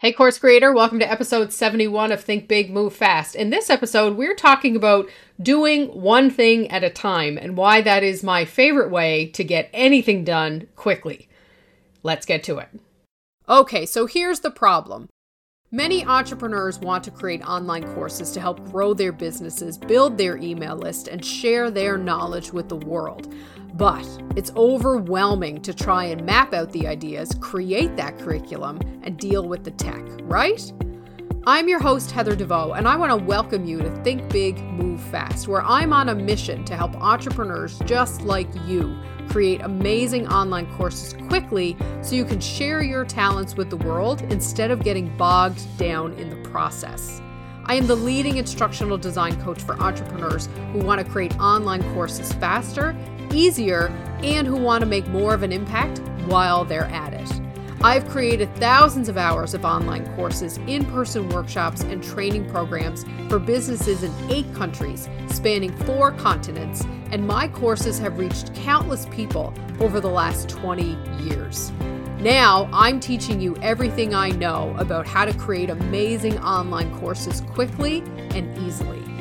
[0.00, 3.34] Hey, course creator, welcome to episode 71 of Think Big, Move Fast.
[3.34, 5.10] In this episode, we're talking about
[5.42, 9.68] doing one thing at a time and why that is my favorite way to get
[9.72, 11.28] anything done quickly.
[12.04, 12.68] Let's get to it.
[13.48, 15.08] Okay, so here's the problem.
[15.70, 20.74] Many entrepreneurs want to create online courses to help grow their businesses, build their email
[20.74, 23.34] list, and share their knowledge with the world.
[23.74, 29.46] But it's overwhelming to try and map out the ideas, create that curriculum, and deal
[29.46, 30.72] with the tech, right?
[31.46, 35.02] I'm your host, Heather DeVoe, and I want to welcome you to Think Big, Move
[35.02, 40.66] Fast, where I'm on a mission to help entrepreneurs just like you create amazing online
[40.76, 45.60] courses quickly so you can share your talents with the world instead of getting bogged
[45.78, 47.20] down in the process.
[47.66, 52.32] I am the leading instructional design coach for entrepreneurs who want to create online courses
[52.34, 52.96] faster
[53.32, 53.88] easier,
[54.22, 57.47] and who want to make more of an impact while they're at it.
[57.80, 63.38] I've created thousands of hours of online courses, in person workshops, and training programs for
[63.38, 70.00] businesses in eight countries, spanning four continents, and my courses have reached countless people over
[70.00, 71.70] the last 20 years.
[72.18, 78.00] Now, I'm teaching you everything I know about how to create amazing online courses quickly
[78.30, 79.17] and easily.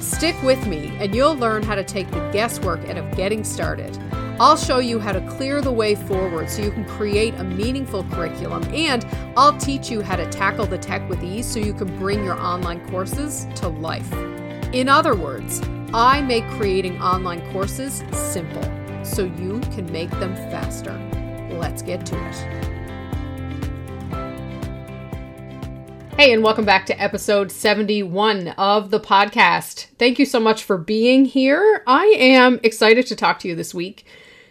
[0.00, 3.98] Stick with me, and you'll learn how to take the guesswork out of getting started.
[4.40, 8.04] I'll show you how to clear the way forward so you can create a meaningful
[8.04, 9.06] curriculum, and
[9.36, 12.40] I'll teach you how to tackle the tech with ease so you can bring your
[12.40, 14.10] online courses to life.
[14.72, 15.60] In other words,
[15.92, 18.62] I make creating online courses simple
[19.04, 20.98] so you can make them faster.
[21.50, 22.79] Let's get to it.
[26.16, 29.86] Hey, and welcome back to episode 71 of the podcast.
[29.98, 31.82] Thank you so much for being here.
[31.86, 34.04] I am excited to talk to you this week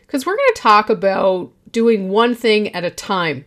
[0.08, 3.46] because we're going to talk about doing one thing at a time.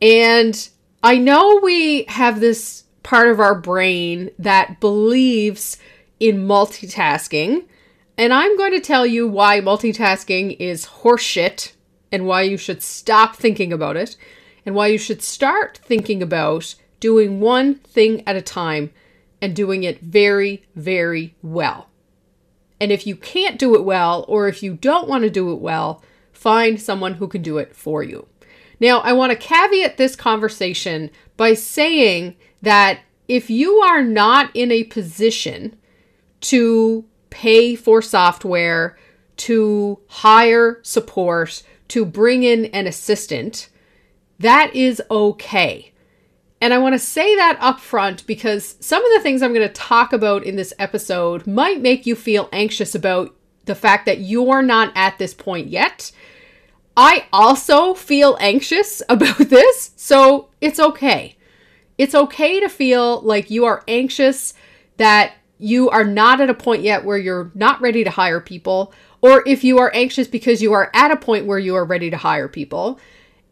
[0.00, 0.68] And
[1.02, 5.76] I know we have this part of our brain that believes
[6.20, 7.66] in multitasking.
[8.16, 11.72] And I'm going to tell you why multitasking is horseshit
[12.10, 14.16] and why you should stop thinking about it
[14.64, 18.90] and why you should start thinking about doing one thing at a time
[19.40, 21.88] and doing it very, very well.
[22.80, 25.60] And if you can't do it well, or if you don't want to do it
[25.60, 28.26] well, find someone who can do it for you.
[28.80, 34.70] Now, I want to caveat this conversation by saying that if you are not in
[34.70, 35.76] a position
[36.42, 38.96] to pay for software,
[39.36, 43.68] to hire support, to bring in an assistant,
[44.38, 45.92] that is okay.
[46.60, 49.66] And I want to say that up front because some of the things I'm going
[49.66, 53.34] to talk about in this episode might make you feel anxious about
[53.66, 56.10] the fact that you're not at this point yet.
[56.96, 61.36] I also feel anxious about this, so it's okay.
[61.96, 64.54] It's okay to feel like you are anxious
[64.96, 68.92] that you are not at a point yet where you're not ready to hire people,
[69.20, 72.10] or if you are anxious because you are at a point where you are ready
[72.10, 72.98] to hire people.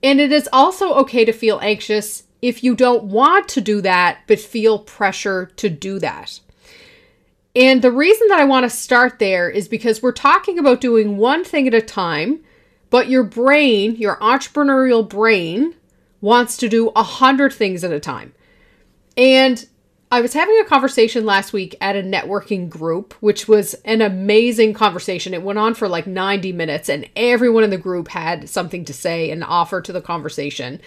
[0.03, 4.21] And it is also okay to feel anxious if you don't want to do that,
[4.27, 6.41] but feel pressure to do that.
[7.55, 11.17] And the reason that I want to start there is because we're talking about doing
[11.17, 12.41] one thing at a time,
[12.91, 15.75] but your brain, your entrepreneurial brain,
[16.21, 18.35] wants to do a hundred things at a time.
[19.17, 19.67] And
[20.13, 24.75] I was having a conversation last week at a networking group, which was an amazing
[24.75, 25.35] conversation.
[25.35, 28.93] It went on for like 90 minutes, and everyone in the group had something to
[28.93, 30.81] say and offer to the conversation.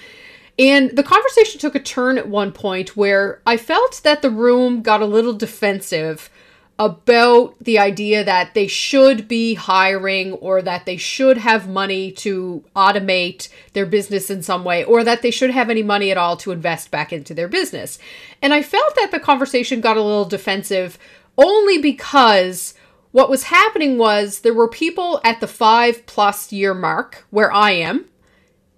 [0.60, 4.82] And the conversation took a turn at one point where I felt that the room
[4.82, 6.30] got a little defensive
[6.78, 12.64] about the idea that they should be hiring or that they should have money to
[12.76, 16.38] automate their business in some way or that they should have any money at all
[16.38, 17.98] to invest back into their business.
[18.42, 20.98] And I felt that the conversation got a little defensive
[21.38, 22.74] only because
[23.12, 27.72] what was happening was there were people at the five plus year mark where I
[27.72, 28.09] am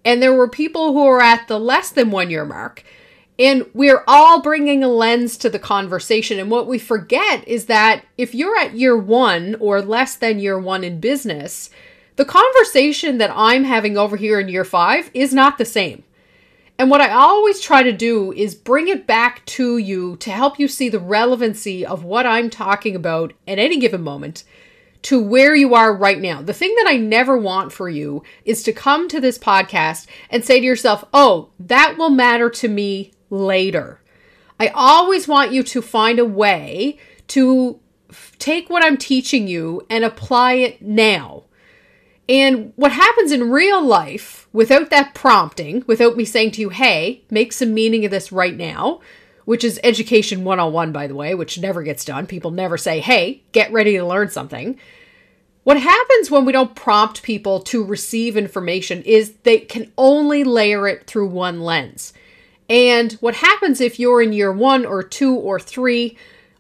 [0.04, 2.84] and there were people who were at the less than one year mark.
[3.40, 6.38] And we're all bringing a lens to the conversation.
[6.38, 10.60] And what we forget is that if you're at year one or less than year
[10.60, 11.70] one in business,
[12.18, 16.04] the conversation that I'm having over here in year five is not the same.
[16.78, 20.60] And what I always try to do is bring it back to you to help
[20.60, 24.44] you see the relevancy of what I'm talking about at any given moment
[25.04, 26.42] to where you are right now.
[26.42, 30.46] The thing that I never want for you is to come to this podcast and
[30.46, 34.02] say to yourself, oh, that will matter to me later.
[34.60, 37.00] I always want you to find a way
[37.30, 37.80] to
[38.38, 41.46] take what I'm teaching you and apply it now.
[42.30, 47.24] And what happens in real life without that prompting, without me saying to you, hey,
[47.30, 49.02] make some meaning of this right now,
[49.52, 52.26] which is education 101, by the way, which never gets done.
[52.26, 54.80] People never say, hey, get ready to learn something.
[55.66, 60.88] What happens when we don't prompt people to receive information is they can only layer
[60.88, 62.14] it through one lens.
[62.70, 66.18] And what happens if you're in year one or two or three,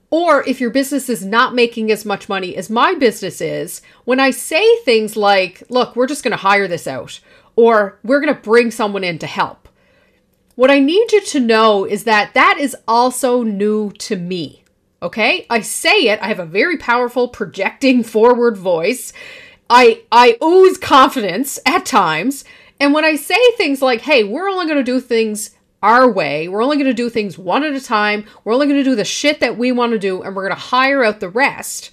[0.10, 4.20] or if your business is not making as much money as my business is, when
[4.20, 7.22] I say things like, look, we're just going to hire this out,
[7.56, 9.61] or we're going to bring someone in to help,
[10.56, 14.63] what I need you to know is that that is also new to me.
[15.01, 15.45] Okay?
[15.50, 19.13] I say it, I have a very powerful projecting forward voice.
[19.69, 22.44] I I ooze confidence at times,
[22.80, 25.51] and when I say things like, "Hey, we're only going to do things
[25.83, 26.48] our way.
[26.48, 28.25] We're only going to do things one at a time.
[28.44, 30.56] We're only going to do the shit that we want to do and we're going
[30.56, 31.92] to hire out the rest.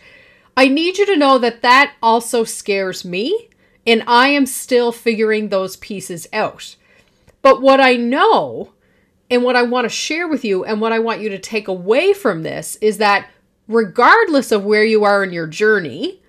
[0.57, 3.49] I need you to know that that also scares me
[3.87, 6.77] and I am still figuring those pieces out.
[7.43, 8.73] But what I know
[9.31, 11.69] and what I want to share with you and what I want you to take
[11.69, 13.29] away from this is that
[13.67, 16.23] regardless of where you are in your journey,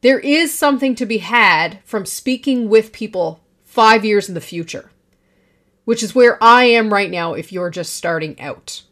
[0.00, 4.90] there is something to be had from speaking with people five years in the future
[5.84, 8.82] which is where I am right now if you're just starting out.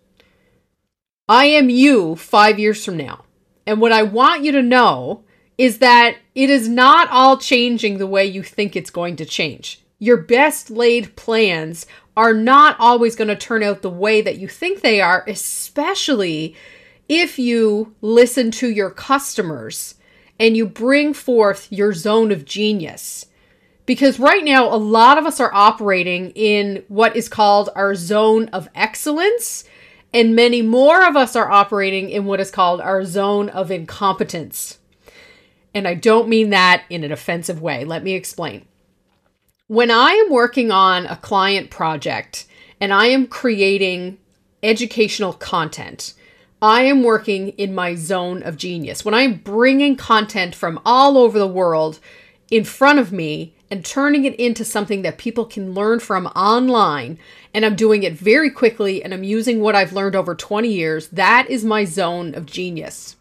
[1.28, 3.24] I am you five years from now.
[3.66, 5.24] And what I want you to know
[5.56, 9.81] is that it is not all changing the way you think it's going to change.
[10.02, 14.48] Your best laid plans are not always going to turn out the way that you
[14.48, 16.56] think they are, especially
[17.08, 19.94] if you listen to your customers
[20.40, 23.26] and you bring forth your zone of genius
[23.86, 28.48] because right now, a lot of us are operating in what is called our zone
[28.48, 29.64] of excellence,
[30.14, 34.78] and many more of us are operating in what is called our zone of incompetence.
[35.74, 37.84] And I don't mean that in an offensive way.
[37.84, 38.66] Let me explain.
[39.72, 42.44] When I am working on a client project
[42.78, 44.18] and I am creating
[44.62, 46.12] educational content,
[46.60, 49.02] I am working in my zone of genius.
[49.02, 52.00] When I'm bringing content from all over the world
[52.50, 57.18] in front of me and turning it into something that people can learn from online.
[57.54, 61.08] And I'm doing it very quickly and I'm using what I've learned over 20 years.
[61.08, 63.16] That is my zone of genius.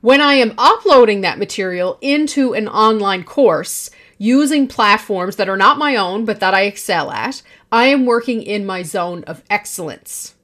[0.00, 5.78] When I am uploading that material into an online course using platforms that are not
[5.78, 10.34] my own but that I excel at, I am working in my zone of excellence.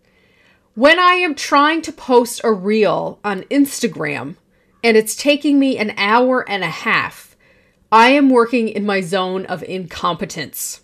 [0.74, 4.36] When I am trying to post a reel on Instagram
[4.82, 7.32] and it's taking me an hour and a half
[7.92, 10.80] I am working in my zone of incompetence.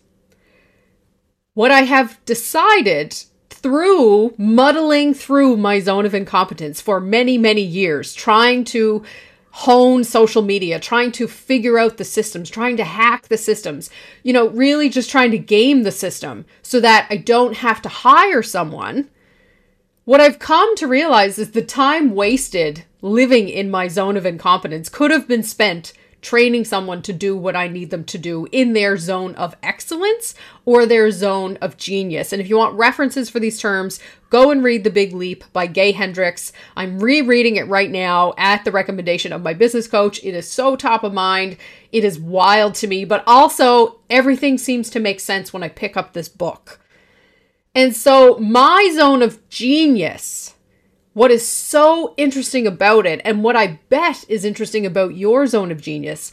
[1.55, 3.17] What I have decided
[3.49, 9.02] through muddling through my zone of incompetence for many, many years, trying to
[9.50, 13.90] hone social media, trying to figure out the systems, trying to hack the systems,
[14.22, 17.88] you know, really just trying to game the system so that I don't have to
[17.88, 19.08] hire someone.
[20.04, 24.88] What I've come to realize is the time wasted living in my zone of incompetence
[24.88, 28.72] could have been spent training someone to do what I need them to do in
[28.72, 30.34] their zone of excellence
[30.64, 32.32] or their zone of genius.
[32.32, 34.00] And if you want references for these terms,
[34.30, 36.52] go and read The Big Leap by Gay Hendricks.
[36.76, 40.22] I'm rereading it right now at the recommendation of my business coach.
[40.24, 41.56] It is so top of mind.
[41.92, 45.96] It is wild to me, but also everything seems to make sense when I pick
[45.96, 46.80] up this book.
[47.74, 50.54] And so, my zone of genius
[51.18, 55.72] what is so interesting about it, and what I bet is interesting about your zone
[55.72, 56.30] of genius,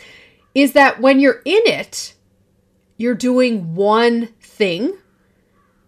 [0.53, 2.13] is that when you're in it,
[2.95, 4.95] you're doing one thing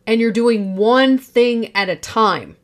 [0.07, 2.57] and you're doing one thing at a time.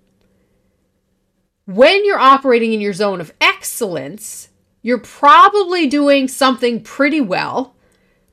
[1.65, 4.49] When you're operating in your zone of excellence,
[4.81, 7.75] you're probably doing something pretty well,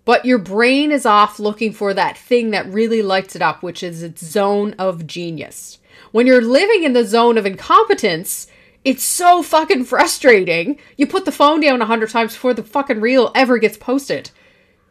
[0.07, 3.83] but your brain is off looking for that thing that really lights it up, which
[3.83, 5.80] is its zone of genius.
[6.13, 8.47] When you're living in the zone of incompetence,
[8.85, 10.79] it's so fucking frustrating.
[10.97, 14.31] You put the phone down a hundred times before the fucking reel ever gets posted,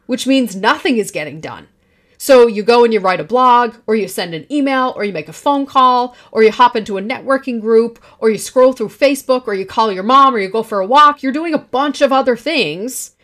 [0.06, 1.68] which means nothing is getting done.
[2.16, 5.12] So you go and you write a blog, or you send an email, or you
[5.12, 8.90] make a phone call, or you hop into a networking group, or you scroll through
[8.90, 11.22] Facebook, or you call your mom, or you go for a walk.
[11.22, 13.16] You're doing a bunch of other things.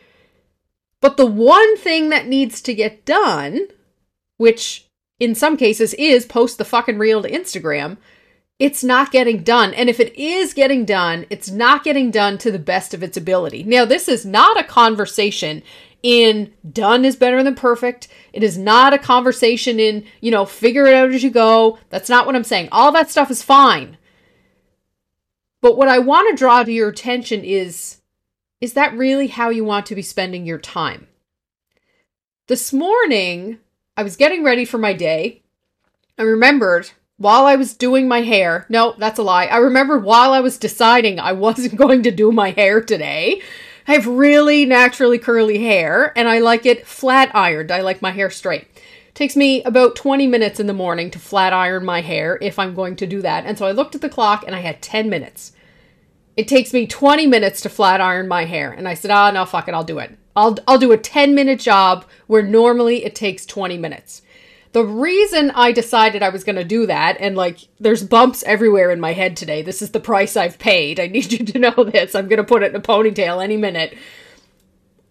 [1.02, 3.68] But the one thing that needs to get done,
[4.38, 4.85] which
[5.18, 7.96] in some cases is post the fucking reel to Instagram,
[8.58, 9.74] it's not getting done.
[9.74, 13.16] And if it is getting done, it's not getting done to the best of its
[13.16, 13.64] ability.
[13.64, 15.62] Now, this is not a conversation
[16.02, 18.08] in done is better than perfect.
[18.32, 21.78] It is not a conversation in, you know, figure it out as you go.
[21.90, 22.68] That's not what I'm saying.
[22.70, 23.98] All that stuff is fine.
[25.60, 28.00] But what I want to draw to your attention is
[28.60, 31.08] is that really how you want to be spending your time?
[32.46, 33.58] This morning,
[33.98, 35.42] I was getting ready for my day.
[36.18, 39.46] I remembered while I was doing my hair, no, that's a lie.
[39.46, 43.40] I remembered while I was deciding I wasn't going to do my hair today.
[43.88, 47.70] I have really naturally curly hair and I like it flat ironed.
[47.70, 48.62] I like my hair straight.
[49.08, 52.58] It takes me about 20 minutes in the morning to flat iron my hair if
[52.58, 53.46] I'm going to do that.
[53.46, 55.52] And so I looked at the clock and I had 10 minutes.
[56.36, 58.72] It takes me 20 minutes to flat iron my hair.
[58.72, 60.18] And I said, oh, no, fuck it, I'll do it.
[60.36, 64.22] I'll, I'll do a 10 minute job where normally it takes 20 minutes.
[64.72, 68.90] The reason I decided I was going to do that, and like there's bumps everywhere
[68.90, 69.62] in my head today.
[69.62, 71.00] This is the price I've paid.
[71.00, 72.14] I need you to know this.
[72.14, 73.96] I'm going to put it in a ponytail any minute.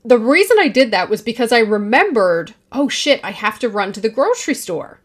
[0.04, 3.92] The reason I did that was because I remembered, oh shit, I have to run
[3.94, 5.00] to the grocery store.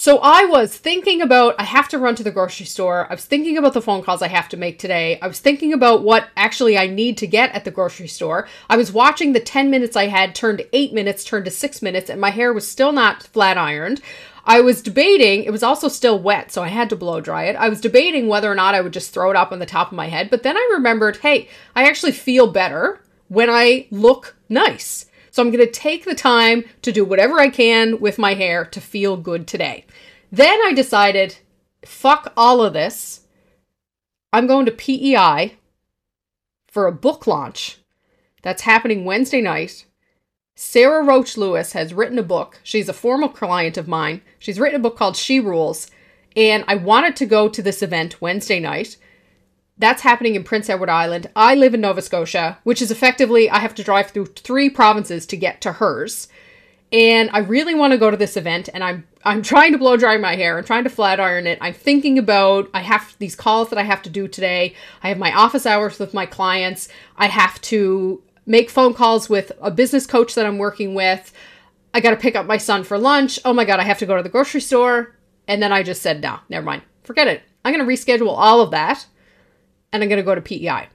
[0.00, 3.08] So I was thinking about, I have to run to the grocery store.
[3.10, 5.18] I was thinking about the phone calls I have to make today.
[5.20, 8.46] I was thinking about what actually I need to get at the grocery store.
[8.70, 11.82] I was watching the 10 minutes I had turned to eight minutes, turned to six
[11.82, 14.00] minutes, and my hair was still not flat ironed.
[14.44, 17.56] I was debating, it was also still wet, so I had to blow dry it.
[17.56, 19.88] I was debating whether or not I would just throw it up on the top
[19.88, 24.36] of my head, but then I remembered hey, I actually feel better when I look
[24.48, 25.06] nice.
[25.30, 28.64] So I'm going to take the time to do whatever I can with my hair
[28.66, 29.84] to feel good today.
[30.30, 31.38] Then I decided,
[31.84, 33.22] fuck all of this.
[34.32, 35.56] I'm going to PEI
[36.66, 37.78] for a book launch
[38.42, 39.86] that's happening Wednesday night.
[40.54, 42.60] Sarah Roach Lewis has written a book.
[42.62, 44.22] She's a former client of mine.
[44.38, 45.90] She's written a book called She Rules.
[46.36, 48.96] And I wanted to go to this event Wednesday night.
[49.78, 51.30] That's happening in Prince Edward Island.
[51.36, 55.24] I live in Nova Scotia, which is effectively, I have to drive through three provinces
[55.26, 56.28] to get to hers.
[56.90, 59.96] And I really want to go to this event and I'm I'm trying to blow
[59.96, 60.58] dry my hair.
[60.58, 61.58] I'm trying to flat iron it.
[61.60, 64.74] I'm thinking about I have these calls that I have to do today.
[65.02, 66.88] I have my office hours with my clients.
[67.16, 71.32] I have to make phone calls with a business coach that I'm working with.
[71.92, 73.38] I got to pick up my son for lunch.
[73.44, 75.14] Oh my god, I have to go to the grocery store.
[75.46, 76.82] And then I just said, "No, never mind.
[77.04, 77.42] Forget it.
[77.64, 79.06] I'm going to reschedule all of that."
[79.92, 80.88] And I'm going to go to PEI.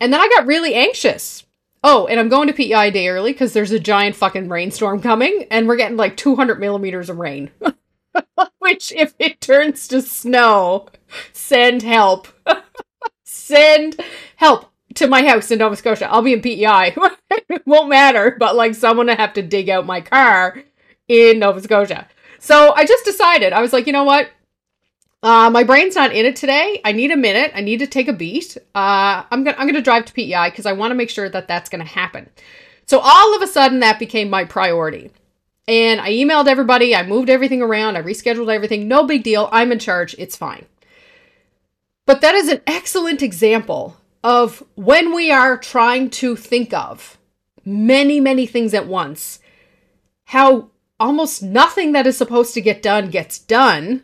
[0.00, 1.44] And then I got really anxious.
[1.82, 5.46] Oh, and I'm going to PEI day early because there's a giant fucking rainstorm coming,
[5.50, 7.50] and we're getting like 200 millimeters of rain.
[8.58, 10.88] Which, if it turns to snow,
[11.32, 12.28] send help.
[13.24, 14.00] send
[14.36, 16.10] help to my house in Nova Scotia.
[16.10, 16.94] I'll be in PEI.
[17.30, 20.62] it won't matter, but like someone to have to dig out my car
[21.08, 22.08] in Nova Scotia.
[22.38, 24.30] So I just decided, I was like, you know what?
[25.24, 26.82] Uh, my brain's not in it today.
[26.84, 27.50] I need a minute.
[27.54, 28.58] I need to take a beat.
[28.74, 31.48] Uh, I'm gonna I'm gonna drive to PEI because I want to make sure that
[31.48, 32.28] that's gonna happen.
[32.84, 35.10] So all of a sudden, that became my priority.
[35.66, 36.94] And I emailed everybody.
[36.94, 37.96] I moved everything around.
[37.96, 38.86] I rescheduled everything.
[38.86, 39.48] No big deal.
[39.50, 40.14] I'm in charge.
[40.18, 40.66] It's fine.
[42.04, 47.16] But that is an excellent example of when we are trying to think of
[47.64, 49.40] many, many things at once,
[50.26, 50.68] how
[51.00, 54.02] almost nothing that is supposed to get done gets done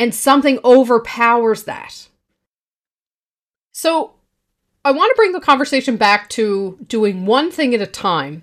[0.00, 2.08] and something overpowers that.
[3.70, 4.14] So,
[4.82, 8.42] I want to bring the conversation back to doing one thing at a time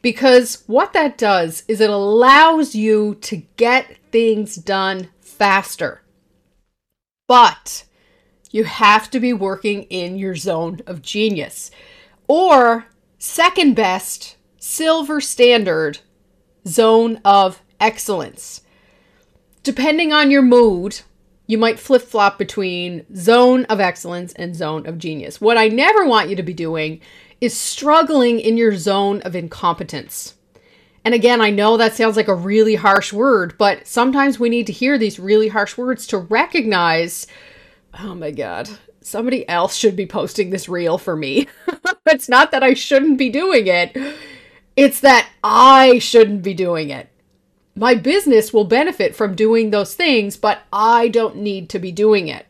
[0.00, 6.00] because what that does is it allows you to get things done faster.
[7.28, 7.84] But
[8.50, 11.70] you have to be working in your zone of genius
[12.26, 12.86] or
[13.18, 15.98] second best, silver standard
[16.66, 18.62] zone of excellence
[19.62, 21.00] depending on your mood,
[21.46, 25.40] you might flip flop between zone of excellence and zone of genius.
[25.40, 27.00] What I never want you to be doing
[27.40, 30.34] is struggling in your zone of incompetence.
[31.04, 34.66] And again, I know that sounds like a really harsh word, but sometimes we need
[34.66, 37.26] to hear these really harsh words to recognize
[37.98, 41.48] oh my God, somebody else should be posting this reel for me.
[42.06, 43.96] it's not that I shouldn't be doing it,
[44.76, 47.09] it's that I shouldn't be doing it
[47.80, 52.28] my business will benefit from doing those things, but I don't need to be doing
[52.28, 52.44] it.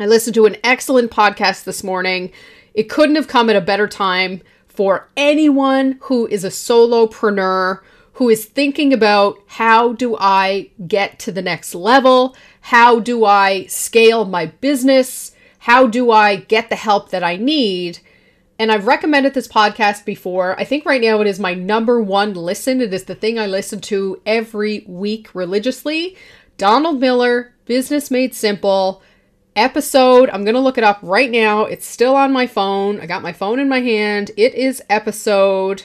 [0.00, 2.32] I listened to an excellent podcast this morning.
[2.74, 7.82] It couldn't have come at a better time for anyone who is a solopreneur
[8.14, 12.36] who is thinking about how do I get to the next level?
[12.62, 15.36] How do I scale my business?
[15.60, 18.00] How do I get the help that I need?
[18.62, 20.56] And I've recommended this podcast before.
[20.56, 22.80] I think right now it is my number one listen.
[22.80, 26.16] It is the thing I listen to every week religiously.
[26.58, 29.02] Donald Miller, Business Made Simple
[29.56, 30.30] episode.
[30.30, 31.64] I'm going to look it up right now.
[31.64, 33.00] It's still on my phone.
[33.00, 34.30] I got my phone in my hand.
[34.36, 35.82] It is episode.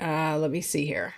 [0.00, 1.14] Uh, let me see here.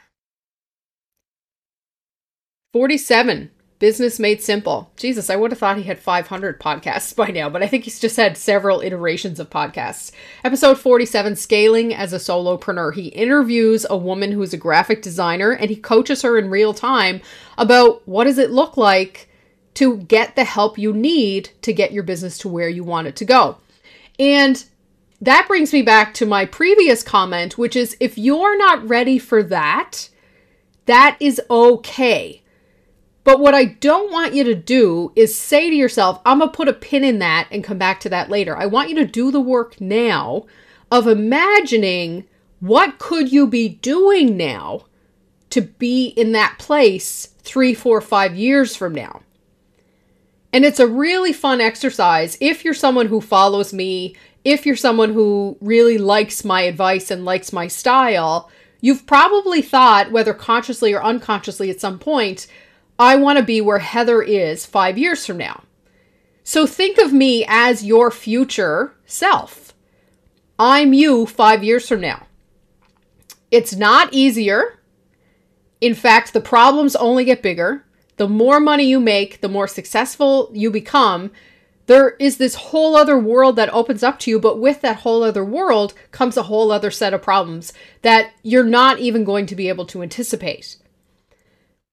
[2.74, 3.50] 47.
[3.78, 4.90] Business Made Simple.
[4.96, 7.98] Jesus, I would have thought he had 500 podcasts by now, but I think he's
[7.98, 10.12] just had several iterations of podcasts.
[10.44, 12.94] Episode 47 Scaling as a Solopreneur.
[12.94, 17.20] He interviews a woman who's a graphic designer and he coaches her in real time
[17.58, 19.28] about what does it look like
[19.74, 23.16] to get the help you need to get your business to where you want it
[23.16, 23.58] to go.
[24.20, 24.64] And
[25.20, 29.42] that brings me back to my previous comment, which is if you're not ready for
[29.42, 30.08] that,
[30.86, 32.42] that is okay.
[33.24, 36.56] But what I don't want you to do is say to yourself, I'm going to
[36.56, 38.56] put a pin in that and come back to that later.
[38.56, 40.44] I want you to do the work now
[40.90, 42.26] of imagining
[42.60, 44.84] what could you be doing now
[45.50, 49.22] to be in that place three, four, five years from now.
[50.52, 55.12] And it's a really fun exercise if you're someone who follows me, if you're someone
[55.12, 58.50] who really likes my advice and likes my style.
[58.80, 62.46] You've probably thought, whether consciously or unconsciously at some point,
[62.98, 65.64] I want to be where Heather is five years from now.
[66.42, 69.74] So think of me as your future self.
[70.58, 72.26] I'm you five years from now.
[73.50, 74.78] It's not easier.
[75.80, 77.84] In fact, the problems only get bigger
[78.16, 81.32] the more money you make, the more successful you become,
[81.86, 84.38] there is this whole other world that opens up to you.
[84.38, 87.72] But with that whole other world comes a whole other set of problems
[88.02, 90.76] that you're not even going to be able to anticipate.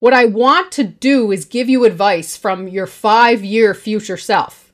[0.01, 4.73] What I want to do is give you advice from your five year future self.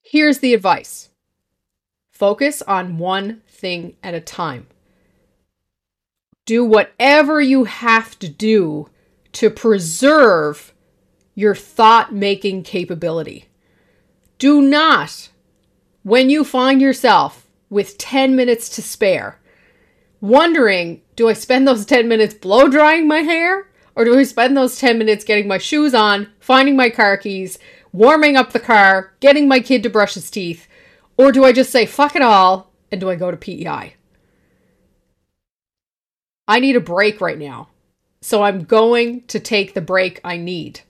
[0.00, 1.08] Here's the advice
[2.12, 4.68] focus on one thing at a time
[6.46, 8.88] do whatever you have to do
[9.32, 10.72] to preserve
[11.34, 13.46] your thought making capability.
[14.38, 15.28] Do not,
[16.04, 19.40] when you find yourself with 10 minutes to spare,
[20.24, 23.68] wondering, do I spend those 10 minutes blow drying my hair?
[23.94, 27.58] Or do I spend those 10 minutes getting my shoes on, finding my car keys,
[27.92, 30.66] warming up the car, getting my kid to brush his teeth?
[31.18, 33.94] Or do I just say, fuck it all, and do I go to PEI?
[36.48, 37.68] I need a break right now.
[38.22, 40.80] So I'm going to take the break I need.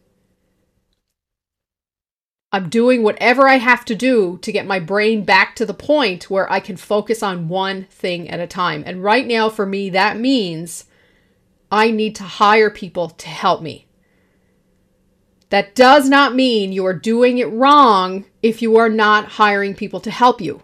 [2.54, 6.30] I'm doing whatever I have to do to get my brain back to the point
[6.30, 8.84] where I can focus on one thing at a time.
[8.86, 10.84] And right now, for me, that means
[11.72, 13.88] I need to hire people to help me.
[15.50, 19.98] That does not mean you are doing it wrong if you are not hiring people
[19.98, 20.62] to help you.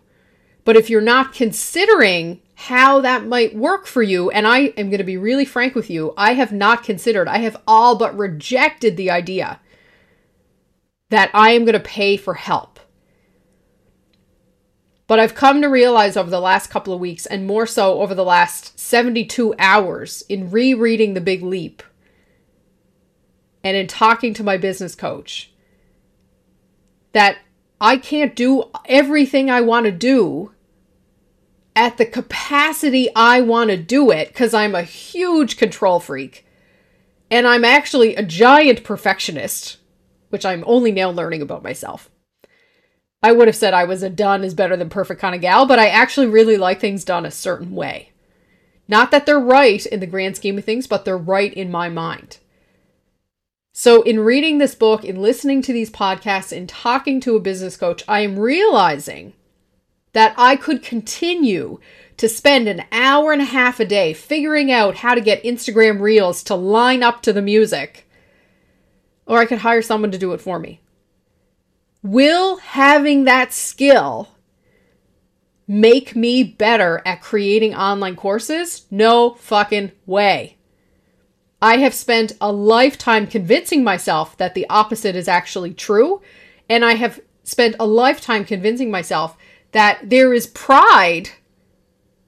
[0.64, 4.30] But if you're not considering how that might work for you.
[4.30, 6.14] And I am going to be really frank with you.
[6.16, 9.58] I have not considered, I have all but rejected the idea
[11.10, 12.80] that I am going to pay for help.
[15.06, 18.14] But I've come to realize over the last couple of weeks, and more so over
[18.14, 21.82] the last 72 hours, in rereading The Big Leap
[23.62, 25.52] and in talking to my business coach,
[27.12, 27.38] that
[27.80, 30.52] I can't do everything I want to do
[31.74, 36.46] at the capacity I want to do it because I'm a huge control freak.
[37.30, 39.78] And I'm actually a giant perfectionist,
[40.30, 42.10] which I'm only now learning about myself.
[43.22, 45.66] I would have said I was a done is better than perfect kind of gal,
[45.66, 48.12] but I actually really like things done a certain way.
[48.88, 51.88] Not that they're right in the grand scheme of things, but they're right in my
[51.88, 52.38] mind.
[53.72, 57.76] So, in reading this book, in listening to these podcasts, in talking to a business
[57.76, 59.34] coach, I am realizing
[60.12, 61.78] that I could continue
[62.16, 66.00] to spend an hour and a half a day figuring out how to get Instagram
[66.00, 68.09] reels to line up to the music,
[69.30, 70.80] or I could hire someone to do it for me.
[72.02, 74.28] Will having that skill
[75.68, 78.86] make me better at creating online courses?
[78.90, 80.56] No fucking way.
[81.62, 86.22] I have spent a lifetime convincing myself that the opposite is actually true,
[86.68, 89.36] and I have spent a lifetime convincing myself
[89.70, 91.30] that there is pride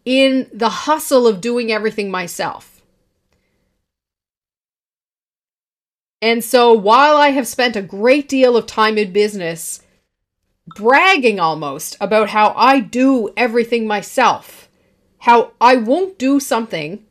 [0.05, 2.72] in the hustle of doing everything myself.
[6.23, 9.83] And so while I have spent a great deal of time in business
[10.77, 14.69] bragging almost about how I do everything myself,
[15.19, 17.05] how I won't do something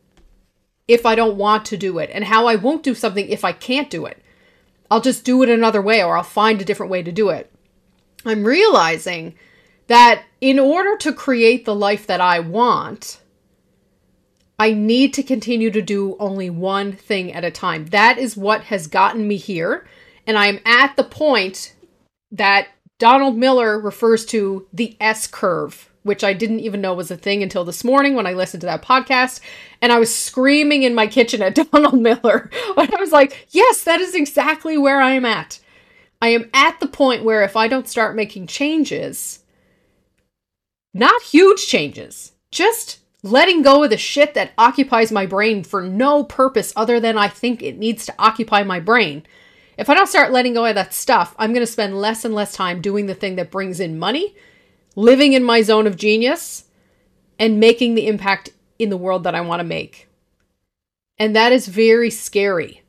[0.87, 3.51] if I don't want to do it, and how I won't do something if I
[3.51, 4.21] can't do it.
[4.89, 7.51] I'll just do it another way or I'll find a different way to do it.
[8.25, 9.35] I'm realizing
[9.87, 13.19] that in order to create the life that I want,
[14.61, 17.87] I need to continue to do only one thing at a time.
[17.87, 19.87] That is what has gotten me here.
[20.27, 21.73] And I'm at the point
[22.31, 22.67] that
[22.99, 27.43] Donald Miller refers to the S curve which I didn't even know was a thing
[27.43, 29.39] until this morning when I listened to that podcast.
[29.83, 32.49] And I was screaming in my kitchen at Donald Miller.
[32.75, 35.59] And I was like, yes, that is exactly where I am at.
[36.19, 39.43] I am at the point where if I don't start making changes,
[40.91, 46.23] not huge changes, just letting go of the shit that occupies my brain for no
[46.23, 49.23] purpose other than I think it needs to occupy my brain.
[49.77, 52.33] If I don't start letting go of that stuff, I'm going to spend less and
[52.33, 54.35] less time doing the thing that brings in money,
[54.95, 56.65] living in my zone of genius,
[57.39, 60.07] and making the impact in the world that I want to make.
[61.17, 62.81] And that is very scary.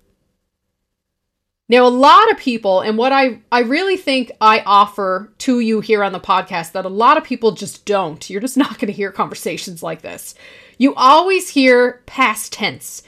[1.73, 5.81] Now, a lot of people, and what I, I really think I offer to you
[5.81, 8.89] here on the podcast that a lot of people just don't, you're just not going
[8.89, 10.35] to hear conversations like this.
[10.77, 13.03] You always hear past tense.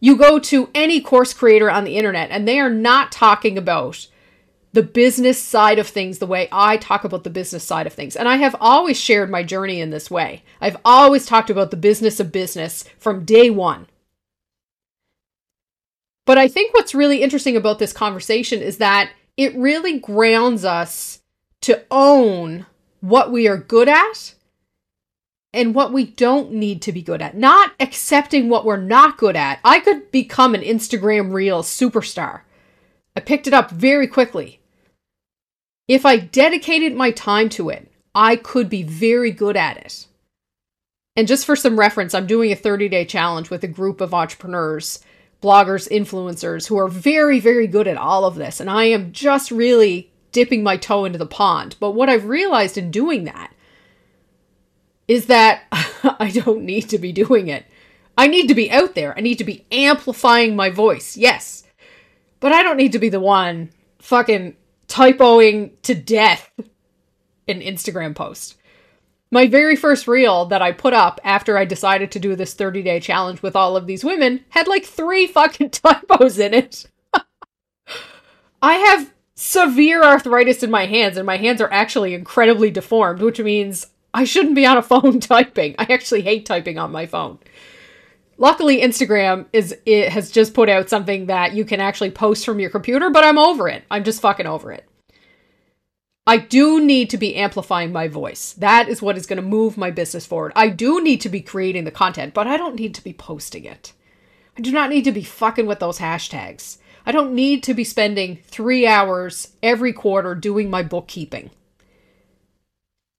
[0.00, 4.08] You go to any course creator on the internet, and they are not talking about
[4.72, 8.16] the business side of things the way I talk about the business side of things.
[8.16, 10.42] And I have always shared my journey in this way.
[10.60, 13.86] I've always talked about the business of business from day one.
[16.24, 21.20] But I think what's really interesting about this conversation is that it really grounds us
[21.62, 22.66] to own
[23.00, 24.34] what we are good at
[25.52, 29.36] and what we don't need to be good at, not accepting what we're not good
[29.36, 29.58] at.
[29.64, 32.42] I could become an Instagram Reel superstar.
[33.14, 34.60] I picked it up very quickly.
[35.88, 40.06] If I dedicated my time to it, I could be very good at it.
[41.16, 44.14] And just for some reference, I'm doing a 30 day challenge with a group of
[44.14, 45.00] entrepreneurs
[45.42, 48.60] bloggers, influencers who are very, very good at all of this.
[48.60, 51.76] And I am just really dipping my toe into the pond.
[51.80, 53.52] But what I've realized in doing that
[55.08, 55.64] is that
[56.02, 57.66] I don't need to be doing it.
[58.16, 59.16] I need to be out there.
[59.16, 61.16] I need to be amplifying my voice.
[61.16, 61.64] Yes.
[62.40, 64.56] But I don't need to be the one fucking
[64.88, 66.50] typoing to death
[67.48, 68.56] an Instagram post.
[69.32, 72.82] My very first reel that I put up after I decided to do this 30
[72.82, 76.86] day challenge with all of these women had like three fucking typos in it.
[78.62, 83.40] I have severe arthritis in my hands, and my hands are actually incredibly deformed, which
[83.40, 85.76] means I shouldn't be on a phone typing.
[85.78, 87.38] I actually hate typing on my phone.
[88.36, 92.60] Luckily, Instagram is it has just put out something that you can actually post from
[92.60, 93.84] your computer, but I'm over it.
[93.90, 94.86] I'm just fucking over it.
[96.26, 98.52] I do need to be amplifying my voice.
[98.52, 100.52] That is what is going to move my business forward.
[100.54, 103.64] I do need to be creating the content, but I don't need to be posting
[103.64, 103.92] it.
[104.56, 106.78] I do not need to be fucking with those hashtags.
[107.04, 111.50] I don't need to be spending three hours every quarter doing my bookkeeping,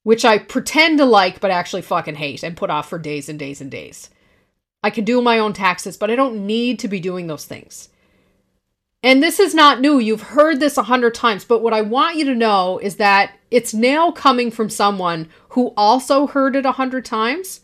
[0.02, 3.38] which I pretend to like, but actually fucking hate and put off for days and
[3.38, 4.08] days and days.
[4.82, 7.90] I can do my own taxes, but I don't need to be doing those things.
[9.04, 9.98] And this is not new.
[9.98, 11.44] You've heard this a hundred times.
[11.44, 15.74] But what I want you to know is that it's now coming from someone who
[15.76, 17.60] also heard it a hundred times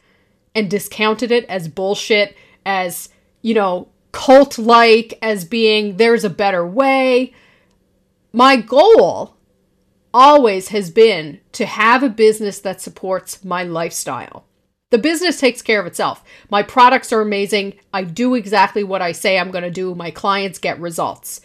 [0.55, 3.09] and discounted it as bullshit, as,
[3.40, 7.33] you know, cult like, as being there's a better way.
[8.35, 9.35] My goal
[10.12, 14.44] always has been to have a business that supports my lifestyle.
[14.90, 16.24] The business takes care of itself.
[16.50, 17.74] My products are amazing.
[17.92, 19.94] I do exactly what I say I'm going to do.
[19.94, 21.40] My clients get results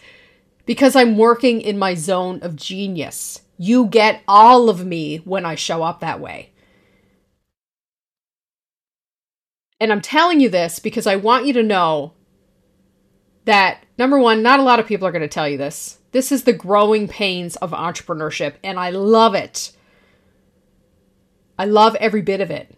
[0.66, 3.42] because I'm working in my zone of genius.
[3.56, 6.50] You get all of me when I show up that way.
[9.78, 12.14] And I'm telling you this because I want you to know
[13.44, 15.98] that number one, not a lot of people are going to tell you this.
[16.12, 19.72] This is the growing pains of entrepreneurship, and I love it.
[21.58, 22.75] I love every bit of it.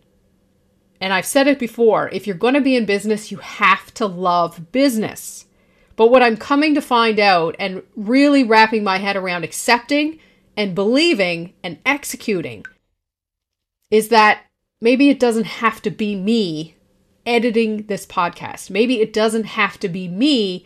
[1.01, 4.07] And I've said it before if you're going to be in business, you have to
[4.07, 5.47] love business.
[5.97, 10.19] But what I'm coming to find out and really wrapping my head around accepting
[10.57, 12.65] and believing and executing
[13.91, 14.43] is that
[14.81, 16.77] maybe it doesn't have to be me
[17.27, 18.71] editing this podcast.
[18.71, 20.65] Maybe it doesn't have to be me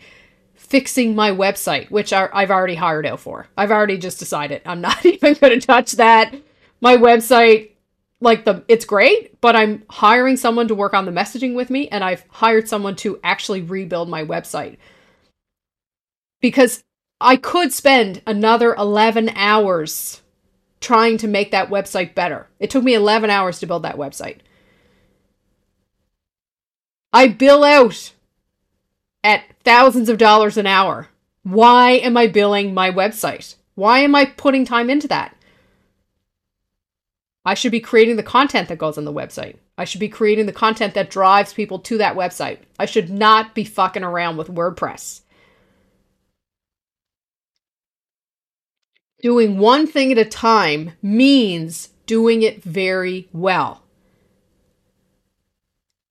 [0.55, 3.47] fixing my website, which I've already hired out for.
[3.57, 6.33] I've already just decided I'm not even going to touch that.
[6.79, 7.72] My website
[8.23, 11.89] like the it's great, but I'm hiring someone to work on the messaging with me
[11.89, 14.77] and I've hired someone to actually rebuild my website.
[16.41, 16.83] Because
[17.19, 20.21] I could spend another 11 hours
[20.79, 22.47] trying to make that website better.
[22.59, 24.39] It took me 11 hours to build that website.
[27.11, 28.13] I bill out
[29.23, 31.09] at thousands of dollars an hour.
[31.43, 33.55] Why am I billing my website?
[33.75, 35.32] Why am I putting time into that?
[37.45, 39.57] I should be creating the content that goes on the website.
[39.77, 42.59] I should be creating the content that drives people to that website.
[42.79, 45.21] I should not be fucking around with WordPress.
[49.21, 53.81] Doing one thing at a time means doing it very well.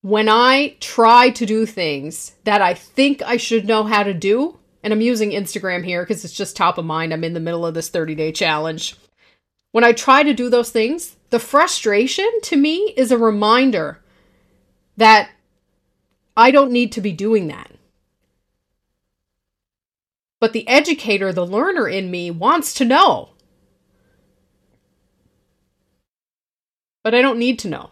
[0.01, 4.59] When I try to do things that I think I should know how to do,
[4.83, 7.13] and I'm using Instagram here because it's just top of mind.
[7.13, 8.97] I'm in the middle of this 30 day challenge.
[9.71, 13.99] When I try to do those things, the frustration to me is a reminder
[14.99, 15.31] that
[16.37, 17.73] I don't need to be doing that.
[20.41, 23.31] But the educator, the learner in me wants to know.
[27.03, 27.91] But I don't need to know.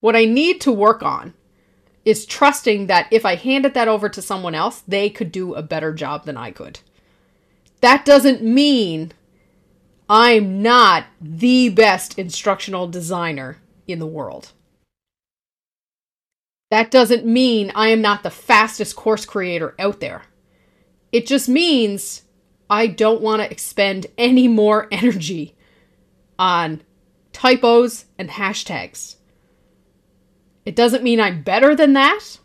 [0.00, 1.32] What I need to work on
[2.04, 5.62] is trusting that if I handed that over to someone else, they could do a
[5.62, 6.80] better job than I could.
[7.80, 9.14] That doesn't mean
[10.08, 14.52] I'm not the best instructional designer in the world.
[16.70, 20.22] That doesn't mean I am not the fastest course creator out there.
[21.12, 22.22] It just means
[22.70, 25.56] I don't want to expend any more energy
[26.38, 26.82] on
[27.32, 29.16] typos and hashtags.
[30.64, 32.38] It doesn't mean I'm better than that.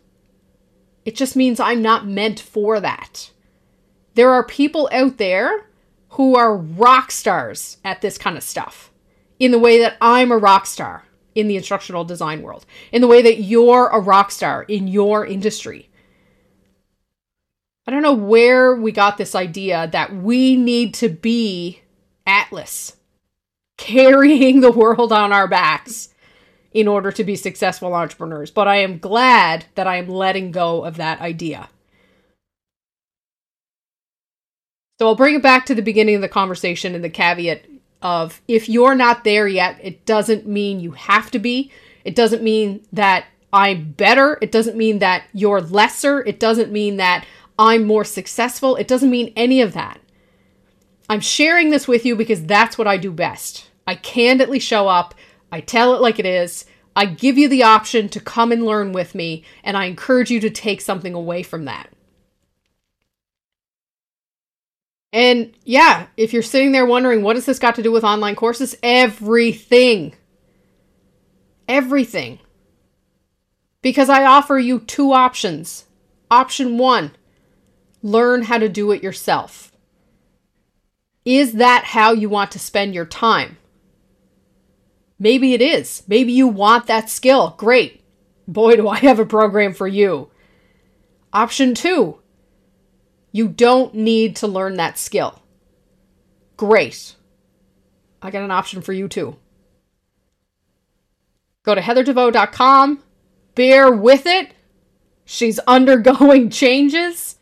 [1.04, 3.30] It just means I'm not meant for that.
[4.14, 5.66] There are people out there
[6.14, 8.92] who are rock stars at this kind of stuff
[9.38, 13.08] in the way that I'm a rock star in the instructional design world, in the
[13.08, 15.90] way that you're a rock star in your industry.
[17.86, 21.82] I don't know where we got this idea that we need to be
[22.24, 22.96] Atlas,
[23.76, 26.10] carrying the world on our backs
[26.72, 28.52] in order to be successful entrepreneurs.
[28.52, 31.68] But I am glad that I am letting go of that idea.
[34.98, 37.66] So I'll bring it back to the beginning of the conversation and the caveat
[38.02, 41.72] of if you're not there yet, it doesn't mean you have to be.
[42.04, 44.38] It doesn't mean that I'm better.
[44.40, 46.20] It doesn't mean that you're lesser.
[46.24, 47.24] It doesn't mean that
[47.58, 48.76] I'm more successful.
[48.76, 50.00] It doesn't mean any of that.
[51.08, 53.70] I'm sharing this with you because that's what I do best.
[53.86, 55.14] I candidly show up
[55.54, 56.64] I tell it like it is.
[56.96, 60.40] I give you the option to come and learn with me, and I encourage you
[60.40, 61.90] to take something away from that.
[65.14, 68.34] And yeah, if you're sitting there wondering, what has this got to do with online
[68.34, 68.76] courses?
[68.82, 70.12] Everything.
[71.68, 72.40] Everything.
[73.80, 75.84] Because I offer you two options.
[76.32, 77.12] Option one,
[78.02, 79.70] learn how to do it yourself.
[81.24, 83.56] Is that how you want to spend your time?
[85.16, 86.02] Maybe it is.
[86.08, 87.54] Maybe you want that skill.
[87.56, 88.02] Great.
[88.48, 90.28] Boy, do I have a program for you.
[91.32, 92.18] Option two,
[93.34, 95.42] you don't need to learn that skill.
[96.56, 97.16] Great.
[98.22, 99.36] I got an option for you too.
[101.64, 103.02] Go to heatherdevoe.com.
[103.56, 104.52] Bear with it.
[105.24, 107.40] She's undergoing changes.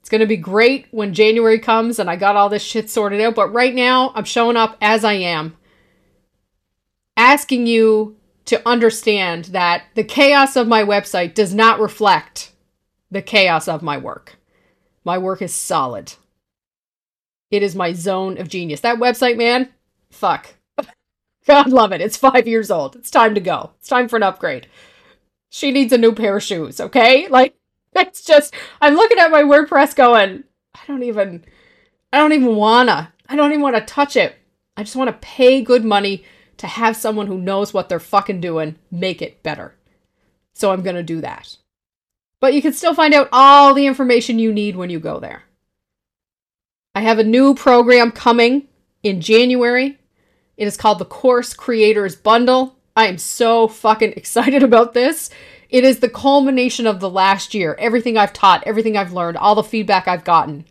[0.00, 3.20] It's going to be great when January comes and I got all this shit sorted
[3.20, 3.36] out.
[3.36, 5.56] But right now, I'm showing up as I am
[7.16, 12.50] asking you to understand that the chaos of my website does not reflect
[13.12, 14.38] the chaos of my work.
[15.04, 16.14] My work is solid.
[17.50, 18.80] It is my zone of genius.
[18.80, 19.68] That website, man,
[20.10, 20.54] fuck.
[21.46, 22.00] God love it.
[22.00, 22.96] It's five years old.
[22.96, 23.72] It's time to go.
[23.78, 24.66] It's time for an upgrade.
[25.50, 27.28] She needs a new pair of shoes, okay?
[27.28, 27.54] Like,
[27.94, 31.44] it's just, I'm looking at my WordPress going, I don't even,
[32.12, 34.36] I don't even wanna, I don't even wanna touch it.
[34.76, 36.24] I just wanna pay good money
[36.56, 39.74] to have someone who knows what they're fucking doing make it better.
[40.54, 41.56] So I'm to do that.
[42.44, 45.44] But you can still find out all the information you need when you go there.
[46.94, 48.68] I have a new program coming
[49.02, 49.98] in January.
[50.58, 52.76] It is called the Course Creators Bundle.
[52.94, 55.30] I am so fucking excited about this.
[55.70, 57.76] It is the culmination of the last year.
[57.78, 60.66] Everything I've taught, everything I've learned, all the feedback I've gotten.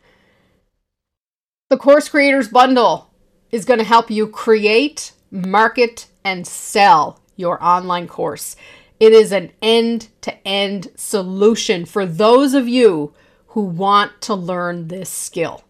[1.71, 3.09] The Course Creators Bundle
[3.49, 8.55] is going to help you create, market, and sell your online course.
[8.99, 13.13] It is an end to end solution for those of you
[13.47, 15.63] who want to learn this skill.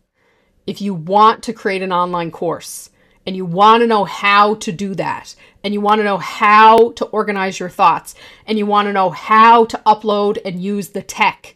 [0.65, 2.89] If you want to create an online course
[3.25, 6.91] and you want to know how to do that, and you want to know how
[6.91, 11.01] to organize your thoughts, and you want to know how to upload and use the
[11.01, 11.55] tech,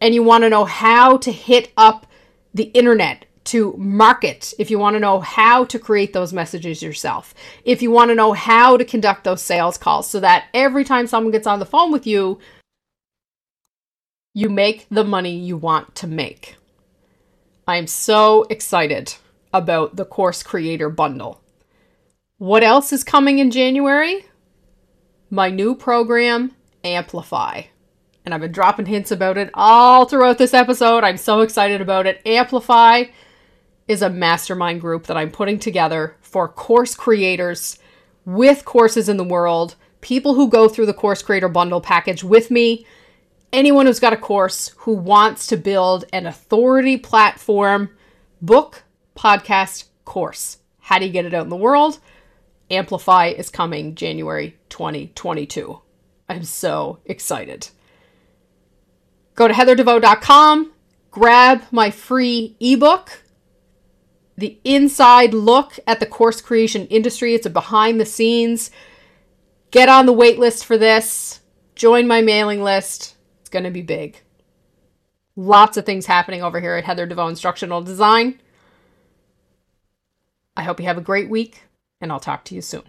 [0.00, 2.06] and you want to know how to hit up
[2.52, 7.34] the internet to market, if you want to know how to create those messages yourself,
[7.64, 11.06] if you want to know how to conduct those sales calls so that every time
[11.06, 12.38] someone gets on the phone with you,
[14.34, 16.56] you make the money you want to make.
[17.66, 19.14] I am so excited
[19.52, 21.40] about the Course Creator Bundle.
[22.38, 24.26] What else is coming in January?
[25.30, 26.54] My new program,
[26.84, 27.62] Amplify.
[28.24, 31.02] And I've been dropping hints about it all throughout this episode.
[31.02, 32.20] I'm so excited about it.
[32.26, 33.04] Amplify
[33.88, 37.78] is a mastermind group that I'm putting together for course creators
[38.24, 42.50] with courses in the world, people who go through the Course Creator Bundle package with
[42.50, 42.84] me,
[43.52, 47.90] anyone who's got a course who wants to build an authority platform,
[48.42, 48.82] book,
[49.16, 50.58] podcast, course.
[50.80, 52.00] How do you get it out in the world?
[52.70, 55.80] Amplify is coming January 2022.
[56.28, 57.68] I'm so excited.
[59.36, 60.72] Go to heatherdevoe.com,
[61.10, 63.22] grab my free ebook,
[64.36, 67.34] the inside look at the course creation industry.
[67.34, 68.70] It's a behind the scenes.
[69.70, 71.40] Get on the wait list for this.
[71.74, 73.16] Join my mailing list.
[73.40, 74.20] It's going to be big.
[75.36, 78.40] Lots of things happening over here at Heather DeVoe Instructional Design.
[80.56, 81.64] I hope you have a great week,
[82.00, 82.84] and I'll talk to you soon.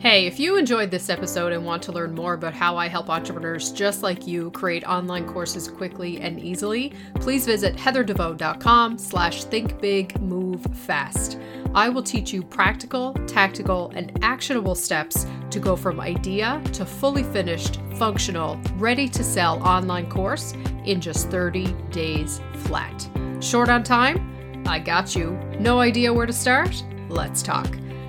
[0.00, 3.10] Hey, if you enjoyed this episode and want to learn more about how I help
[3.10, 11.42] entrepreneurs just like you create online courses quickly and easily, please visit heatherdevoe.com slash thinkbigmovefast.
[11.74, 17.24] I will teach you practical, tactical, and actionable steps to go from idea to fully
[17.24, 23.08] finished, functional, ready to sell online course in just 30 days flat.
[23.40, 24.62] Short on time?
[24.64, 25.32] I got you.
[25.58, 26.84] No idea where to start?
[27.08, 27.66] Let's talk.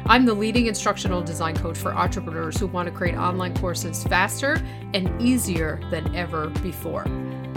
[0.09, 4.59] I'm the leading instructional design coach for entrepreneurs who want to create online courses faster
[4.95, 7.05] and easier than ever before.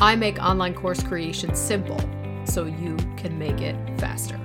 [0.01, 1.99] I make online course creation simple
[2.45, 4.38] so you can make it faster.